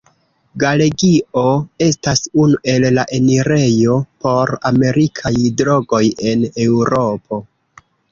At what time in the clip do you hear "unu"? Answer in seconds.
2.43-2.57